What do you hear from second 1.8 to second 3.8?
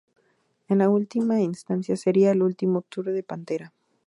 sería el último tour de Pantera.